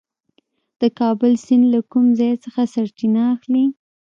[0.81, 3.65] د کابل سیند له کوم ځای څخه سرچینه اخلي؟